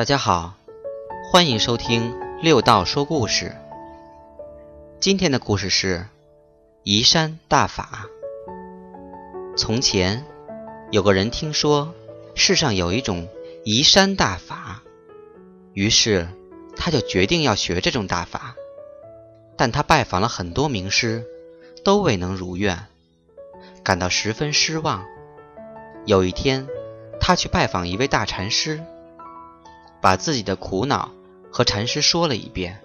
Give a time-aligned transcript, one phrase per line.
[0.00, 0.54] 大家好，
[1.30, 3.54] 欢迎收听六道说故事。
[4.98, 6.06] 今天的故事是
[6.84, 8.06] 移山大法。
[9.58, 10.24] 从前
[10.90, 11.92] 有个人听说
[12.34, 13.28] 世上有一种
[13.62, 14.82] 移山大法，
[15.74, 16.26] 于是
[16.76, 18.54] 他就决定要学这种大法。
[19.54, 21.26] 但他拜访了很多名师，
[21.84, 22.86] 都未能如愿，
[23.84, 25.04] 感到十分失望。
[26.06, 26.66] 有一天，
[27.20, 28.82] 他去拜访一位大禅师。
[30.00, 31.10] 把自己的苦恼
[31.50, 32.80] 和禅师说了一遍，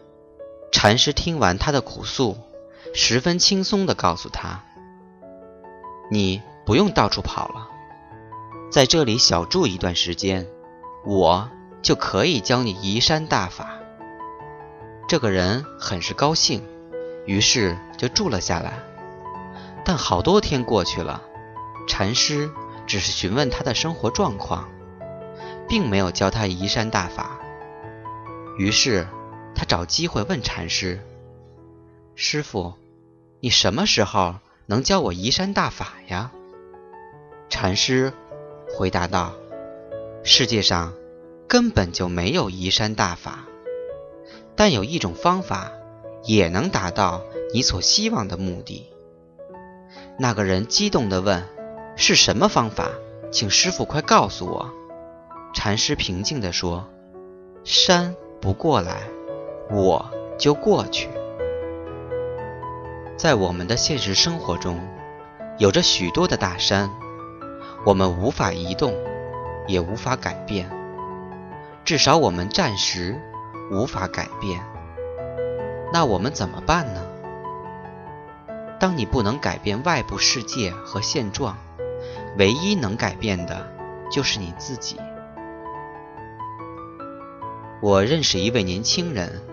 [0.71, 2.37] 禅师听完他的苦诉，
[2.93, 4.63] 十分轻松地告诉他
[6.11, 7.69] ：“你不用到处跑了，
[8.71, 10.47] 在这里小住一段时间，
[11.05, 11.49] 我
[11.81, 13.75] 就可以教你移山大法。”
[15.07, 16.67] 这个人很是高兴，
[17.25, 18.73] 于是就住了下来。
[19.85, 21.21] 但好多天过去了，
[21.87, 22.49] 禅师
[22.87, 24.67] 只是询问他的生活状况。
[25.67, 27.39] 并没有教他移山大法，
[28.57, 29.07] 于是
[29.55, 30.99] 他找机会问禅师
[32.15, 32.73] ：“师傅，
[33.39, 34.35] 你什么时候
[34.67, 36.31] 能教我移山大法呀？”
[37.49, 38.13] 禅师
[38.75, 39.33] 回答道
[40.23, 40.93] ：“世界上
[41.47, 43.45] 根本就没有移山大法，
[44.55, 45.71] 但有一种方法
[46.23, 48.89] 也能达到你所希望的目的。”
[50.17, 51.43] 那个人激动地问
[51.97, 52.89] ：“是什么方法？
[53.31, 54.71] 请师傅快告诉我。”
[55.55, 56.85] 禅师平静地说
[57.63, 59.03] ：“山不过来，
[59.71, 60.05] 我
[60.37, 61.09] 就过去。”
[63.17, 64.79] 在我们的现实生活中，
[65.57, 66.91] 有着许多的大山，
[67.85, 68.93] 我们无法移动，
[69.65, 70.69] 也无法改变，
[71.85, 73.19] 至少我们暂时
[73.71, 74.61] 无法改变。
[75.93, 77.01] 那我们怎么办呢？
[78.77, 81.57] 当你不能改变外部世界和现状，
[82.37, 83.65] 唯一能改变的
[84.11, 84.99] 就是你自己。
[87.85, 89.43] 我认识一位年轻人，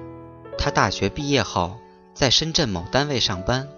[0.56, 1.76] 他大学毕业后
[2.14, 3.68] 在深圳某单位上班，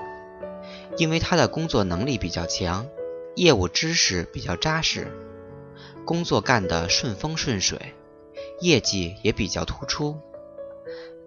[0.96, 2.86] 因为他的工作能力比较强，
[3.34, 5.08] 业务知识比较扎实，
[6.04, 7.96] 工作干得顺风顺水，
[8.60, 10.20] 业绩也比较突出，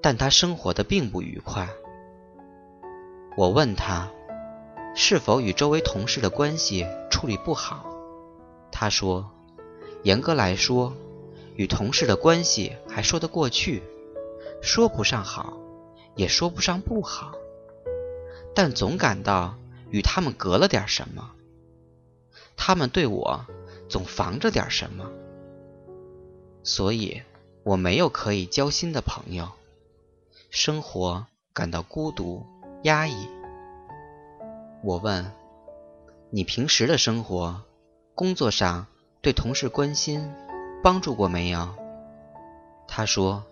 [0.01, 1.67] 但他生活的并不愉快。
[3.35, 4.09] 我问他，
[4.95, 7.85] 是否与周围同事的关系处理不好？
[8.71, 9.29] 他说，
[10.03, 10.93] 严格来说。
[11.57, 13.83] 与同事的关系还说得过去，
[14.61, 15.57] 说不上好，
[16.15, 17.33] 也说不上不好，
[18.55, 19.55] 但总感到
[19.89, 21.31] 与他们隔了点什么。
[22.55, 23.45] 他们对我
[23.89, 25.11] 总防着点什么，
[26.63, 27.21] 所以
[27.63, 29.49] 我没有可以交心的朋友，
[30.49, 32.45] 生活感到孤独
[32.83, 33.27] 压抑。
[34.83, 35.31] 我问
[36.29, 37.63] 你平时的生活、
[38.13, 38.85] 工作上
[39.21, 40.31] 对同事关心？
[40.83, 41.75] 帮助过没有？
[42.87, 43.43] 他说：“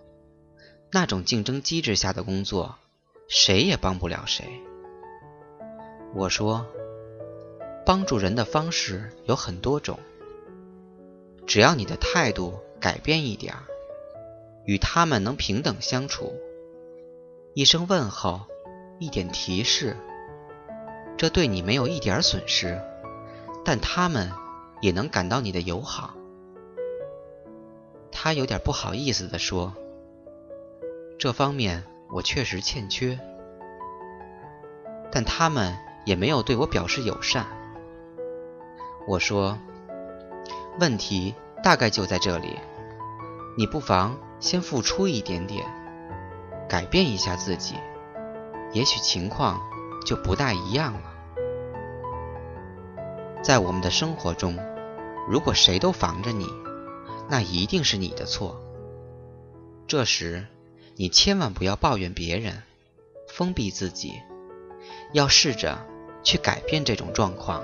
[0.91, 2.75] 那种竞争机制下的工作，
[3.27, 4.45] 谁也帮不了谁。”
[6.15, 6.65] 我说
[7.85, 9.99] ：“帮助人的方式有很多种，
[11.45, 13.63] 只要你的态度改变一点儿，
[14.65, 16.33] 与他们能平等相处，
[17.53, 18.41] 一声问候，
[18.99, 19.97] 一点提示，
[21.17, 22.81] 这对你没有一点损失，
[23.65, 24.31] 但他们
[24.81, 26.14] 也能感到你的友好。”
[28.25, 29.75] 他有点不好意思地说
[31.19, 33.19] ：“这方面我确实欠缺，
[35.11, 37.45] 但他们也没有对我表示友善。”
[39.07, 39.59] 我说
[40.81, 42.57] ：“问题大概就在这里，
[43.59, 45.63] 你不妨先付出一点点，
[46.67, 47.75] 改变一下自己，
[48.73, 49.61] 也许情况
[50.03, 51.13] 就不大一样了。”
[53.43, 54.57] 在我们的生活中，
[55.29, 56.47] 如果谁都防着你，
[57.29, 58.61] 那一定是你的错。
[59.87, 60.45] 这时，
[60.95, 62.63] 你千万不要抱怨别人，
[63.27, 64.13] 封闭自己，
[65.13, 65.85] 要试着
[66.23, 67.63] 去改变这种状况。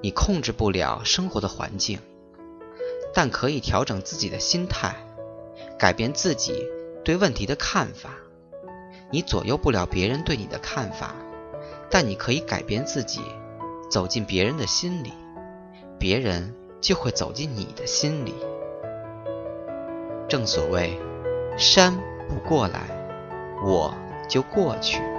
[0.00, 1.98] 你控制不了生活的环境，
[3.14, 4.96] 但可以调整自己的心态，
[5.78, 6.66] 改变自己
[7.04, 8.10] 对问题的看法。
[9.10, 11.14] 你左右不了别人对你的看法，
[11.90, 13.20] 但你可以改变自己，
[13.90, 15.12] 走进别人的心里，
[15.98, 16.54] 别人。
[16.82, 18.34] 就会走进你的心里。
[20.28, 20.98] 正所谓，
[21.56, 21.96] 山
[22.28, 22.80] 不过来，
[23.64, 23.94] 我
[24.28, 25.11] 就过去。